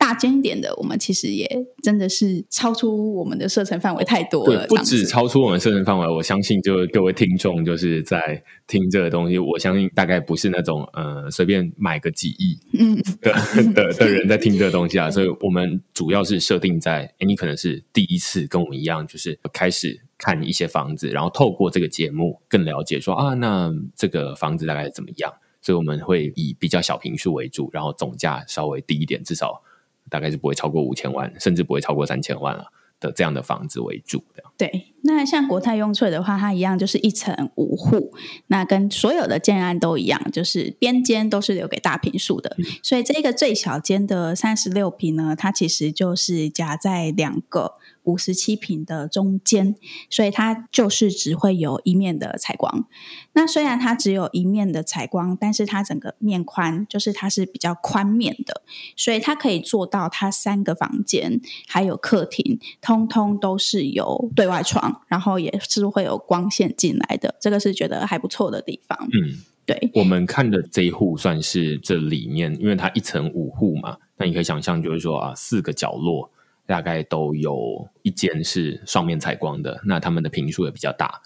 [0.00, 1.46] 大间一点的，我们其实也
[1.82, 4.66] 真的是超出我们的射程范围太多了。
[4.66, 13.32] 对，不止超出我们射程范围，我相信就各位听众就是在听这个东西，我相信大概不是那种呃随便买个几亿嗯的
[13.74, 20.00] 的的人在听这个东西啊，所以我们主要是设定在，诶，你可能是第一次跟我们一样，就是开始。
[20.22, 25.32] 看一些房子，然后透过这个节目更了解说啊，那这个房子大概怎么样？
[25.62, 29.62] 所以我们会以比较小坪数为主，然后总价稍微低一点，至少
[30.08, 34.42] 大概是不会超过五千万，甚至不会超过三千万了的这样的房子为主的。
[34.56, 38.12] 对，那像国泰雍翠的话，它一样就是一层五户，
[38.46, 47.74] 那跟所有的建案都一样，就是边间都是留给大平数的，嗯、所以这个最小间的三十六平呢，它其实就是夹在两个。
[48.04, 49.76] 五十七平的中间，
[50.08, 52.86] 所以它就是只会有一面的采光。
[53.32, 58.62] 那虽然它只有一面的采光，但是它整个面宽就是它是比较宽面的，
[58.96, 67.36] 所以它可以做到它三个房间还有客厅，通通都是有对外窗，然后也是会有光线进来的。
[67.40, 69.08] 这个是觉得还不错的地方。
[69.12, 76.30] 嗯，对，我们看的这一户算是这里面，因为它一层五户嘛，那你可以想象就是说啊，四个角落。
[76.70, 81.20] 大概都有一间是双面采光的，那他们的平数也比较大。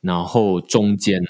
[0.00, 1.22] 然后中间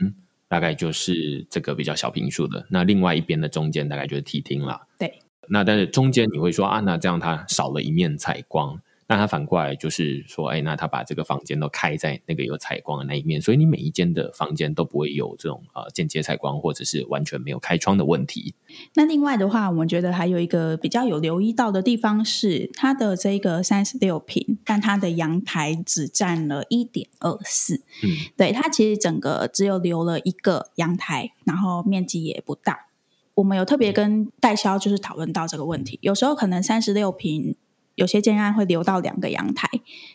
[0.49, 2.67] 大概就是这个比较小平数的。
[2.71, 4.87] 那另外一边的中间大概就是梯厅了。
[4.99, 5.19] 对。
[5.49, 8.81] 那但是中间你会说啊，那这样它少了一面采光。
[9.11, 18.55] 那他反过来就是说，哎，那他把这个房间都开在那个有采光的那一面，所以你每一间的房间都不会有这种呃间接采光或者是完全没有开窗的问题。
[18.97, 27.77] 那另外的话，我们觉得还有一个比较有留意到的地方是，它的这个三十六平，但它的阳台只占了一点二四。
[28.03, 32.89] 嗯，对，它其实整个只有留了一个阳台，然后面积也不大。
[33.37, 37.57] 我们有特别跟代销就是讨论到这个问题，有时候可能三十六坪。
[37.99, 39.69] 有些建案会留到两个阳台，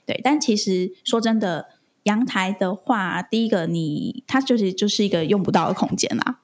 [0.05, 1.67] 对，但其实说真的，
[2.03, 6.39] 阳台的话，第一个你它就是就是一个用不到的空间啦。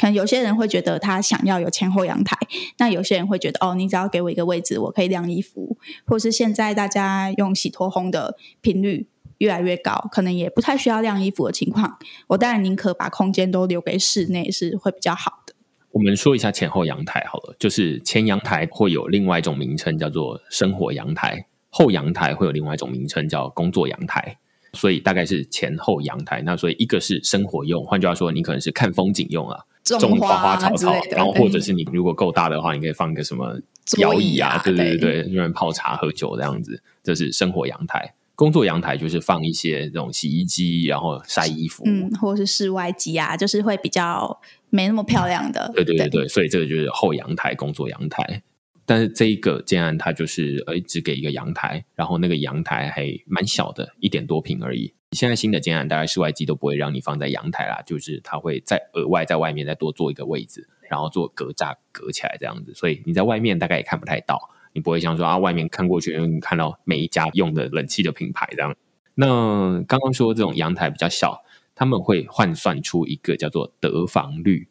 [0.00, 2.38] 可能有些人会觉得他想要有前后阳台，
[2.78, 11.98] 那有些人会觉得哦，你只要给我一个位置，我可以晾衣服，或是现在大家用洗脱烘的频率越来越高，可能也不太需要晾衣服的情况，
[12.28, 15.44] 我当然宁可把空间都留给室内是会比较好。
[15.90, 24.36] 我们说一下前后阳台好了，就是前阳台会有另外一种名称叫做生活阳台，后阳台会有另外一种名称叫工作阳台，
[24.74, 26.42] 所以大概是前后阳台。
[26.42, 33.58] 那所以一个是生活用，换句话说，你可能是看风景用啊，种花花草草，然后或者是你如果够大的话，你可以放一个什么
[33.96, 38.14] 摇椅啊，对对对对，用来泡茶喝酒这样子，这是生活阳台。
[38.38, 45.68] 工作阳台就是放一些这种洗衣机，然后晒衣服，嗯，或者是室外机啊，就是会比较没那么漂亮的。
[45.74, 48.44] 对对对对，所以这个就是后阳台，工作阳台。
[48.86, 54.94] 但是这一个建案它就是呃只给一个阳台，然后那个阳台还蛮小的，一点多平而已。
[55.10, 64.38] 现在新的建案大概室外机都不会让你放在阳台啦，就是它会再额外在外面再多做一个位置，然后做隔栅隔起来这样子，所以你在外面大概也看不太到。
[64.72, 68.74] 你不会像说啊，外面看过去，你看到每一家用的冷气的品牌这样。
[69.14, 71.42] 那刚刚说这种阳台比较小，
[71.74, 74.68] 他们会换算出一个叫做得房率。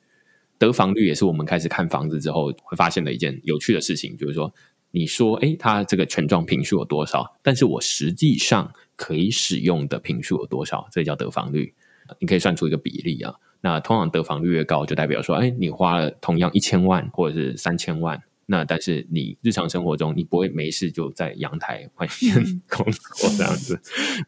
[0.57, 4.53] 得房率也是我们开始看房子之后会发现的一件有趣的事情，就是说，
[4.91, 7.35] 你说哎，它这个全幢坪数有多少？
[7.43, 10.87] 但是我实际上可以使用的坪数有多少？
[10.91, 11.73] 这叫得房率。
[12.19, 13.35] 你可以算出一个比例啊。
[13.61, 18.23] 那通常得房率越高，就代表说，哎，你花了同样一千万或者是三千万。
[18.49, 23.79] 那但是你日常生活中你不会没事就在阳台外 面工作这样子，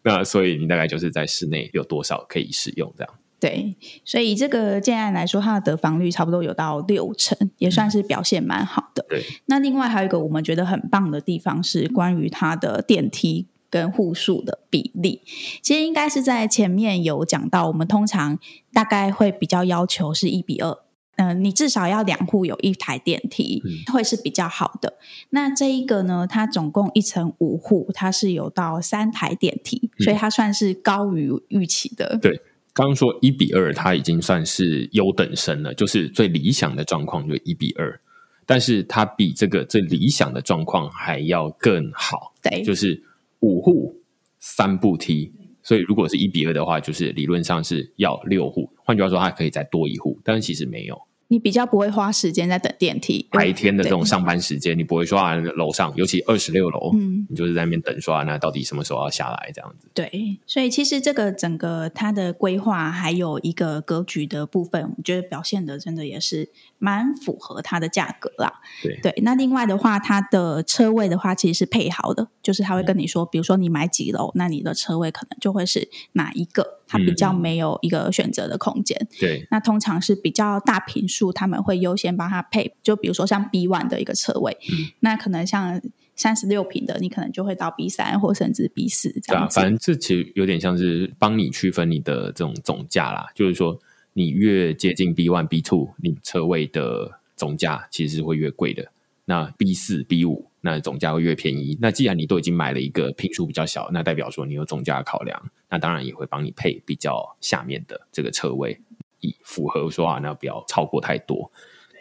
[0.03, 3.13] 那所以你大概就是在室内有多少可以使用这样。
[3.39, 9.05] 对，所以这个建案来说，它的得房率差不多有到六成，也算是表现蛮好的。
[9.07, 15.21] 对，那另外还有一个我们觉得很棒的地方是关于它的电梯跟户数的比例，
[15.61, 18.37] 其实应该是在前面有讲到，我们通常
[18.73, 20.77] 大概会比较要求是一比二。
[21.19, 24.97] 嗯、呃，你至少要两户有一台电梯，嗯，会是比较好的。
[25.31, 32.17] 那这一个呢，它总共一层五户，它是有到三台电梯，嗯，所以它算是高于预期的。
[32.21, 32.41] 对，
[32.73, 37.99] 刚刚说一比二，它已经算是优等生了，就是最理想的状况就一比二，
[38.45, 42.33] 但是它比这个最理想的状况还要更好。
[42.41, 43.03] 对，就是
[43.41, 43.93] 五户
[44.39, 45.33] 三步梯。
[45.61, 48.71] 所以，如果是一比二的话，就是理论上是要六户。
[48.83, 50.99] 换句话说，它可以再多一户，但是其实没有。
[51.29, 59.87] 你比较不会花时间在等电梯，白天的这种上班时间，你不会说啊，楼上，尤其二十六楼，嗯，你就是在那边等说啊，那到底什么时候要下来这样子？
[59.93, 68.61] 对，所以其实这个整个它的规划还有一个格局的部分，我觉得表现的真的也是蛮符合它的价格啦。
[68.81, 76.79] 对对，那另外的话，它的车位的话其实是配好的，就是他会跟你说，嗯、比如说你买几楼，那你的车位可能就会是哪一个。
[76.91, 79.47] 它比较没有一个选择的空间，嗯，对。
[79.51, 85.81] 那通常是比较大平数，他们会优先帮他配，就比如说像 B one 的一个车位，嗯，那可能像
[86.15, 89.55] 三十六平的，你可能就会到 B 三或甚至 B 四这样子。
[89.55, 93.79] 对啊，反正这其实有点像是帮你区分你的这种总价啦，就是说
[94.13, 98.91] 你越接近 B one、B two，你车位的总价其实是会越贵的。
[99.25, 101.77] 那 B 四、B 五，那总价会越便宜。
[101.79, 108.81] 那既然你都已经买了一个品数比较小，那代表说你有总价考量，那当然也会帮你配比较下面的这个车位，
[109.21, 111.51] 以符合说啊，那不要超过太多。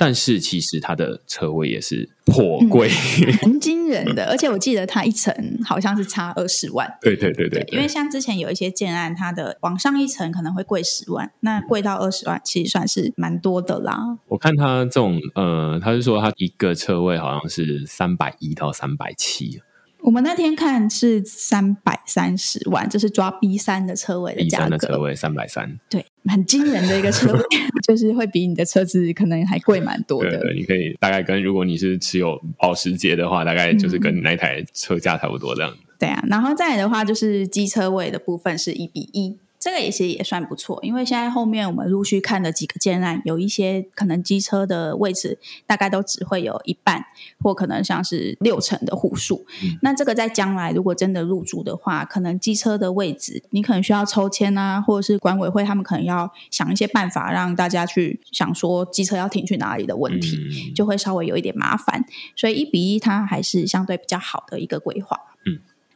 [0.00, 4.26] 但是其实它的车位也是颇贵，嗯，很惊人的。
[4.26, 6.88] 而且我记得它一层好像是差二十万。
[7.00, 13.99] 对对对对，对，因为像之前有一些建案，它的往上一层可能会贵十万，那贵到二十万，其实算是蛮多的啦。
[14.28, 19.61] 我看他这种，呃，他是说他一个车位好像是三百一到三百七。
[20.03, 24.64] 我们那天看是三百三十万，这是抓 B 三的车位的价格。
[24.64, 27.43] B 三的车位三百三，对，很惊人的一个车位，
[27.87, 30.31] 就是会比你的车子可能还贵蛮多的。
[30.31, 35.74] 对，对，你可以大概跟如果你是持有保时捷的话，大概就是跟你那台车价差不多这样。
[35.99, 39.37] 对啊，然后再来的话就是机车位的部分是一比一。
[39.59, 47.04] 这个也是也算不错，因为现在后面我们陆续看的几个建案，有一些可能机车的位置大概都只会有一半，
[47.42, 49.44] 或可能像是六成的户数。
[49.62, 62.04] 嗯、那这个在将来如果真的入住的话，可能机车的位置你可能需要抽签啊，或者是管委会他们可能要想一些办法让大家去想说机车要停去哪里的问题，嗯、就会稍微有一点麻烦。
[62.36, 65.18] 所以一比一它还是相对比较好的一个规划。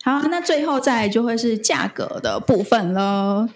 [0.04, 0.20] 嗯。
[0.20, 3.48] 好，那最后再就会是价格的部分了。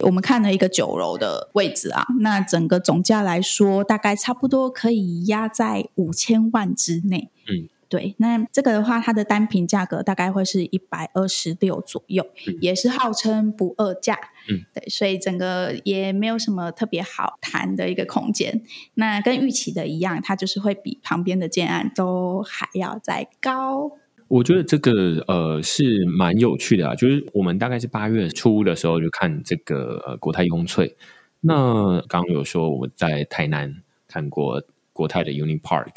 [0.00, 7.32] 我们看了一个九楼的位置啊，那整个总价来说，大概差不多可以压在五千万之内。
[7.48, 8.14] 嗯，对。
[8.18, 14.16] 那这个的话，它的单品价格大概会是一百二十六左右，嗯、也是号称不二价。
[14.48, 18.62] 嗯，对，所以整个也没有什么特别好谈的一个空间。
[18.94, 23.90] 那跟预期的一样，它就是会比旁边的建案都还要再高。
[24.28, 30.94] 我觉得这个呃是蛮有趣的啊，就是我们大概是八月初的时候就看这个呃国泰雍翠，
[31.40, 34.62] 那刚刚有说我们在台南看过
[34.92, 35.96] 国泰的 Uni Park，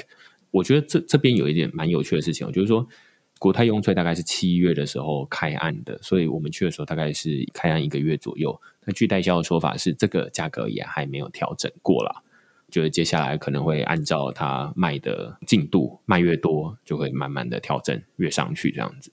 [0.49, 2.87] 我觉得这这边有一点蛮有趣的事情，就是说
[3.37, 12.23] 国泰雍翠大概是七月的时候开案的，所以我们去的时候大概是开案一个月左右，那据代销的说法是这个价格也还没有调整过啦。
[12.71, 19.11] 就是接下来可能会按照它卖的进度，卖越多就会慢慢的调整越上去这样子。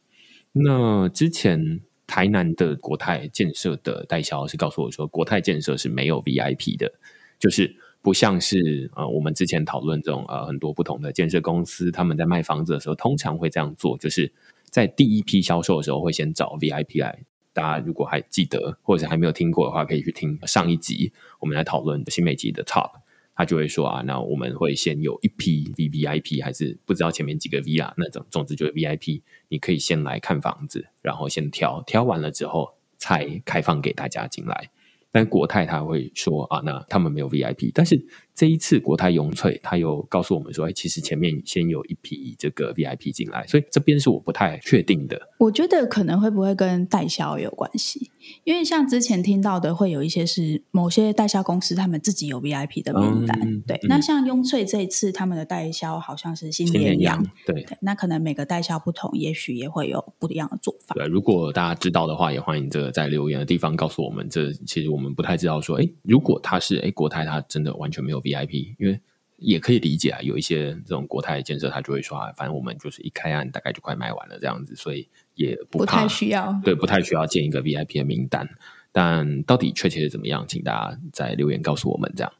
[0.52, 6.94] 那之前台南的国泰建设的代销是告诉我说，国泰建设是没有 VIP 的，
[7.38, 14.32] 就是不像是呃我们之前讨论这种呃很多不同的建设公司，他们在卖房子的时候通常会这样做，就是
[14.70, 17.24] 在第一批销售的时候会先找 VIP 来。
[17.52, 22.92] 大家如果还记得或者还没有听过的话，可以去听上一集我们来讨论新美集的 Top。
[23.39, 27.95] 他就会说啊，那我们会先有一批 VVIP，还是不知道前面几个 V 啊？
[27.97, 34.70] 那种总之就是 VIP，你可以先来看房子，然后先挑，挑完了之后才开放给大家进来。
[35.12, 38.05] 但国泰他会说啊，那他们没有 VIP，但是
[38.39, 45.20] 这一次国泰永翠他又告诉我们说，哎，其实前面先有一批这个 VIP 进来，所以这边是我不太确定的。
[45.41, 48.12] 我觉得可能会不会跟代销有关系？
[48.45, 53.76] 因为像之前听到的，会有一些是某些代销公司他们自己有 VIP 的名单，嗯、对。
[53.78, 57.76] 嗯、那像雍翠这一次他们的代销好像是新联阳，对，对。
[57.80, 60.95] 那可能每个代销不同，也许也会有不一样的做法。
[60.95, 64.28] 对，如果大家知道的话，也欢迎这个在留言的地方告诉我们。
[64.28, 69.01] 这其实我们不太知道说，哎，如果他是哎国泰，他真的完全没有 VIP，因为
[69.37, 78.49] 也可以理解啊，有一些这种国泰建设，他就会说啊，反正我们就是一开案大概就快卖完了这样子，所以也不，不太需要，对，不太需要建一个 VIP 的名单。
[78.91, 82.12] 但到底确切是怎么样，请大家在留言告诉我们。
[82.16, 82.33] 这样，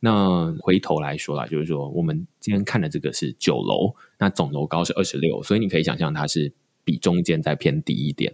[0.00, 6.52] 那回头来说啦，就是说我们今天看的这个是九楼，那总楼高是二十六，所以你可以想象它是
[6.84, 8.32] 比中间再偏低一点。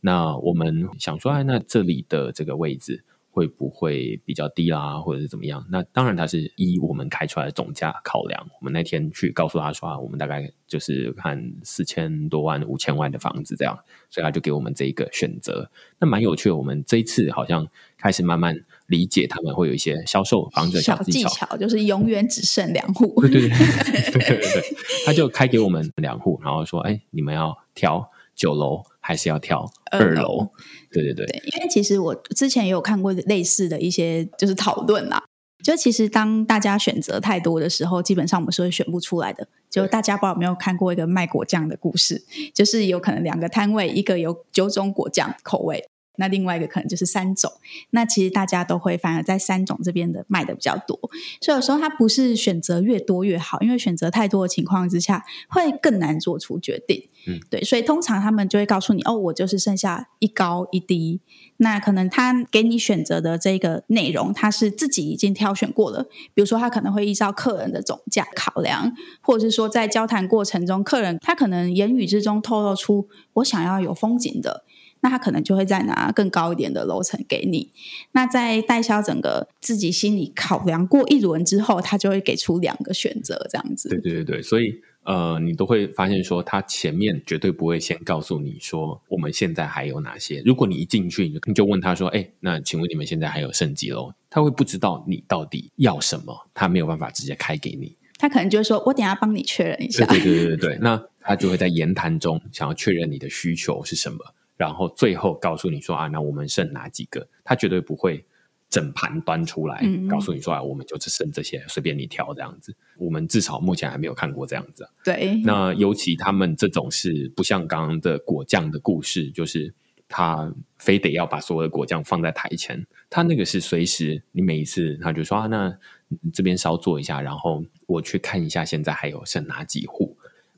[0.00, 3.04] 那我们想说，哎，那这里的这个位置。
[3.34, 5.66] 会不会比较低啦，或者是怎么样？
[5.68, 8.46] 那当然，它是依我们开出来的总价考量。
[8.60, 13.76] 我们那天去告诉他说啊，我们大概就是看四千多万、五千万的房子这样，
[14.08, 15.68] 所以他就给我们这一个选择。
[15.98, 17.66] 那蛮有趣的，我们这一次好像
[17.98, 18.56] 开始慢慢
[18.86, 23.20] 理解他们会有一些销售房子的小技巧，技巧就是永远只剩两户。
[23.20, 24.62] 对对对对对对，
[25.04, 30.50] 他就开给我们两户，然后说：“哎，你们要挑九楼。”还是要挑二楼，
[30.90, 31.42] 对对对，对。
[31.56, 35.22] 因为其实我之前也有看过类似的一些就是讨论啦，
[35.62, 39.46] 就其实当大家选择太多的时候，基本上我们是会选不出来的。
[39.70, 42.22] 就大家不知道有没有看过一个卖果酱的故事，
[42.54, 45.88] 就是有可能两个摊位，一个有九种果酱口味。
[46.16, 47.50] 那另外一个可能就是三种，
[47.90, 50.98] 那其实大家都会反而在三种这边的卖的比较多，
[51.40, 57.08] 所以有时候它不是选择越多越好，因为选择太多的情况之下会更难做出决定。
[57.26, 61.20] 嗯，对，所以通常他们就会告诉你，哦，我就是剩下一高一低，
[61.56, 66.04] 那可能他给你选择的这个内容，他是自己已经挑选过了，
[66.34, 74.64] 比如说他可能会依照客人的总价考量，或者是说在交谈过程中，客人他可能言语之中透露出我想要有风景的。
[75.04, 77.70] 那他可能就会再拿更高一点的楼层给你。
[78.12, 83.90] 那在代销整个自己心里考量过一轮之后，他就会给出两个选择，这样子。
[83.90, 90.42] 对对对对，所以呃，你都会发现说，他前面绝对不会先告诉你说我们现在还有哪些。
[90.46, 97.94] 如果你一进去，你就问他说：“哎，那请问你们现在还有剩几楼？”他会不知道你到底要什么，他没有办法直接开给你。
[98.16, 104.18] 他可能就会说：“我等下帮你确认一下。”对对对对对，那他就会在言谈中想要确认你的需求是什么。
[104.56, 107.26] 然后最后告诉你说啊，那我们剩哪几个？
[107.42, 108.24] 他绝对不会
[108.70, 112.74] 整盘端出来，嗯、告诉你说啊，我们就只剩这些，随便你挑这样子。
[112.98, 114.88] 我们至少目前还没有看过这样子。
[115.04, 119.74] 对，那尤其他们这种是不像刚刚的果酱的故事，就是
[120.08, 125.76] 他非得要把所有的果酱放在台前，他那个是随时你每一次他就说啊，那
[126.08, 130.13] 你这边稍坐一下，然后我去看一下现在还有剩哪几户。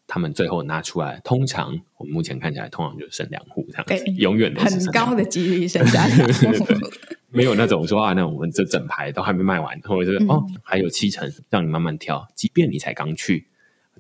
[0.07, 6.67] 他们最后拿出来，通常我们目前看起来，通常就剩两户这样子，永远都是很高的几率剩下两户，
[7.31, 13.49] 没有那种说啊，那我们这整排都还没卖完，或者是、嗯、哦还有七成，让你慢慢挑，即便你才刚去，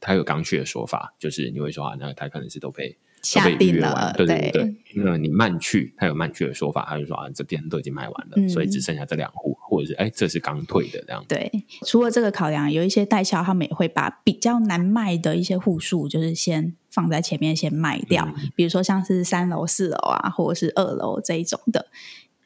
[0.01, 2.97] 他有刚去的说法，就是你会说啊，那他可能是都被。
[3.23, 4.51] 下定了，对对。
[4.53, 11.23] 对，那你慢去，他有慢去的说法，他就说啊，这边都已经卖完了，嗯、所以只剩下这两户，或者是哎，这是刚退的这样。
[11.29, 11.53] 对，
[11.85, 21.87] 除了这个考量，有一些代销他们也会把比较难卖的一些户数，就是先放在前面先卖掉，嗯、比如说像是三楼、四楼啊，或者是二楼这一种的，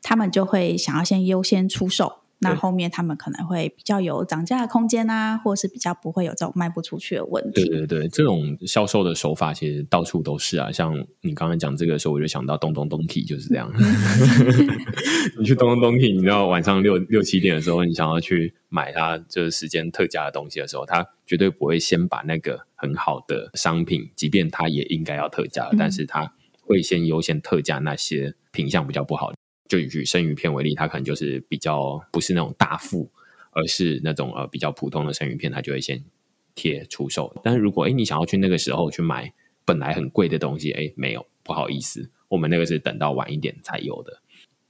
[0.03, 2.17] 他们就会想要先优先出售。
[2.43, 7.65] 那后面他们可能会比较有涨价的空间啊，或是比较不会有这种卖不出去的问题。
[7.65, 10.73] 对对对，这种销售的手法其实到处都是啊。
[10.73, 13.71] 像你刚才讲这个时候，我就想到东东东体就是这样。
[15.39, 26.33] 你去东东东体，你知道晚上六六七点的时候，你想要去买它就是时间特价的东西的时候，他绝对不会先把那个很好的商品，即便它也应该要特价，嗯、但是他
[26.63, 29.37] 会先优先特价那些品相比较不好的。
[29.71, 33.09] 就以生鱼片为例，它可能就是比较不是那种大副，
[33.53, 36.03] 而是那种呃比较普通的生鱼片，它就会先
[36.57, 37.33] 贴出售。
[37.45, 39.33] 但是如果哎你想要去那个时候去买
[39.65, 44.21] 本来很贵的东西，哎没有，不好意思，我们那个是等到晚一点才有的。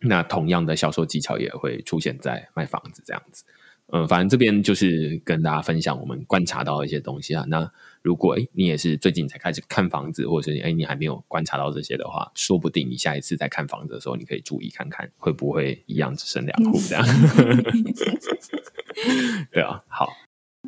[0.02, 3.44] 那同样的销售技巧也会出现在卖房子这样子。
[3.92, 7.44] 嗯，反正这边就是跟大家分享我们观察到的一些东西啊。
[7.48, 7.72] 那
[8.02, 17.04] 如果诶你也是最近才开始看房子，或者是诶你还没有观察到这些的话，说不定你下一次在看房子的时候，你可以注意看看会不会一样只剩两户这样。
[19.52, 20.08] 对啊，好。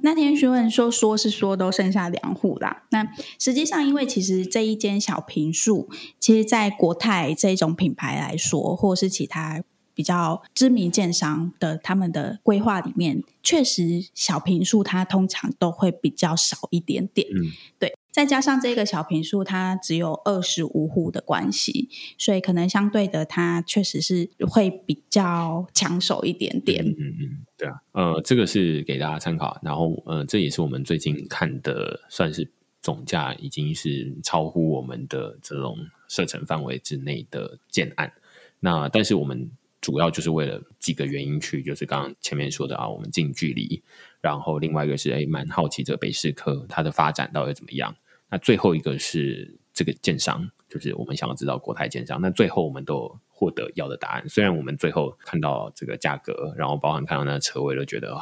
[0.02, 2.84] 那天询问说说是说都剩下两户啦。
[2.90, 3.06] 那
[3.38, 9.62] 实际上，因为其实这一间小平数，其实在国泰这种品牌来说，或者是其他。
[9.94, 17.28] 比较知名建商的他们的规划里面，确实小平数它通常都会比较少一点点。
[17.28, 26.84] 嗯，对，再加上这个小平数它只有二十五户的关系，所以可能相对的它确实是会比较抢手一点点。
[26.84, 29.58] 嗯嗯嗯，对啊，呃，这个是给大家参考。
[29.62, 35.76] 然后呃，这也是我们最近看的，算是总价已经是超乎我们的这种
[36.08, 38.12] 射程范围之内的建案。
[38.60, 39.50] 那但是我们。
[39.82, 43.82] 主要就是为了几个原因去，就是刚刚前面说的啊，我们近距离，
[44.22, 47.94] 然后另外一个是哎，蛮好奇这北市科它的发展到底怎么样。
[48.30, 52.18] 那最后一个是这个建商，就是我们想要知道国泰建商。
[52.20, 58.20] 那最后我们都获得要的答案，虽然我们最后看到这个价格，然后包含看到那个车位，都觉得哦，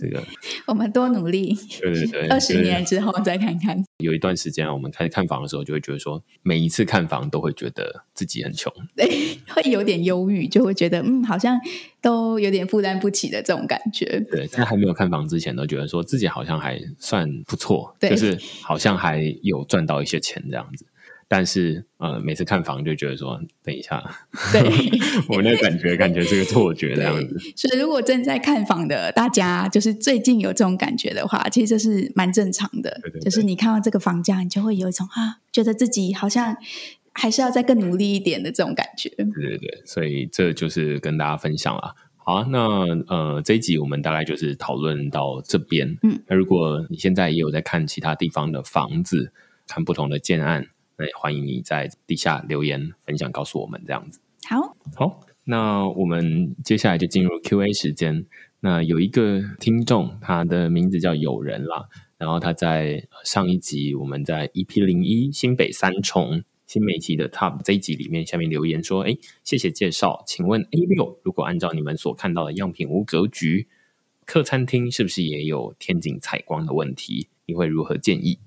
[0.00, 0.22] 这个
[0.66, 3.84] 我们多努力，对对对，二十年之后再看看。
[3.98, 9.06] 有一段时间啊，我们开始看房的时候，就会觉得说，每一次看房都会觉得自己很穷，对，
[9.48, 11.60] 会有点忧郁，就会觉得嗯，好像
[12.00, 14.18] 都有点负担不起的这种感觉。
[14.30, 20.86] 对，在还没有看房之前，都觉得说自己好像还算不错，对就是好像还有赚到一些钱这样子。
[21.30, 24.02] 但是，呃，每次看房就觉得说，等一下，
[24.50, 24.62] 对，
[25.28, 27.38] 我那感觉，感觉是个错觉这样子。
[27.54, 32.98] 所以，如果正在看房的大家，就是最近有这种感觉的话，其实这是蛮正常的。
[33.02, 36.56] 对对对，就是你看到这个房价，你就会有一种啊，觉得自己好像
[37.12, 39.10] 还是要再更努力一点的这种感觉。
[39.10, 41.94] 对对对，所以这就是跟大家分享了。
[42.16, 42.58] 好，那
[43.06, 45.98] 呃，这一集我们大概就是讨论到这边。
[46.02, 49.30] 嗯，那如果你现在也有在看其他地方的房子，
[49.66, 50.68] 看不同的建案。
[50.98, 54.20] 那也欢迎你在底下留言分享，告诉我们这样子。
[54.48, 58.26] 好，好，那我们接下来就进入 Q&A 时间。
[58.60, 73.68] 那有一个听众，他的名字叫友人啦，然后他在上一集我们在 EP 零一新北三重新媒体的 Top 这一集里面下面留言说：“哎，谢谢介绍，请问 A 六如果按照你们所看到的样品屋格局，
[74.26, 77.28] 客餐厅是不是也有天井采光的问题？
[77.46, 78.40] 你会如何建议？”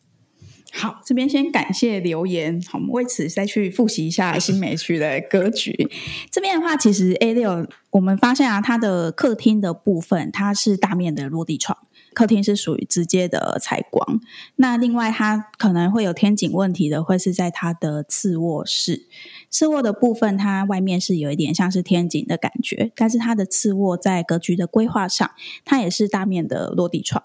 [0.73, 2.61] 好，这边先感谢留言。
[2.67, 5.89] 好，我们为此再去复习一下 新美区的格局。
[6.31, 11.77] 这边的话，其实 A 六我们发现啊，它的客厅的部分它是大面的落地窗。
[12.13, 14.19] 客厅是属于直接的采光，
[14.57, 19.07] 那另外它可能会有天井问题的，会是在它的次卧室。
[19.49, 25.29] 次卧的部分，它外面是有一点像是天井的感觉，但是它的次卧在格局的规划上，
[25.65, 27.23] 它也是大面的落地窗，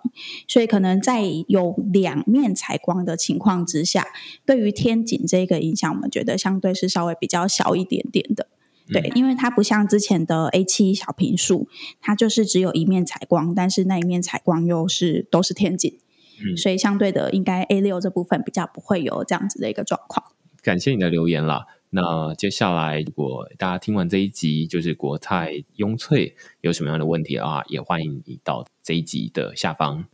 [0.49, 4.07] 所以可能在有两面采光的情况之下，
[4.45, 8.49] 对于天井这个影响，我们觉得相对是稍微比较小一点点的。
[8.89, 11.68] 对，因为它不像之前的 A 七小平数，
[12.01, 15.99] 它就是只有一面采光，但是那一面采光又是都是天井，
[16.39, 20.32] 嗯，所以相对的，应该 A 六这部分比较不会有这样子的一个状况。
[20.62, 21.66] 感谢你的留言啦。
[21.91, 30.05] 那接下来，如果大家听完这一集，就是国泰雍翠有什么样的问题啊，也欢迎你到这一集的下方。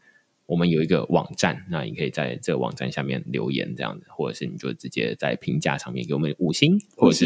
[0.53, 7.25] 我们有一个网站，那你可以在这个网站下面留言，这样子，或者是你就直接在评价上面给我们五星，或者是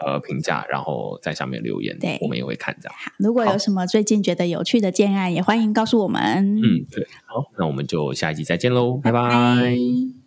[0.00, 2.96] 呃评价，然后在上面留言，对，我们也会看这样。
[3.18, 6.22] 如果有什么最近觉得有趣的建案，也欢迎告诉我们。
[6.56, 9.28] 嗯，对，好，那我们就下一集再见喽，拜拜。
[9.28, 10.17] 拜拜。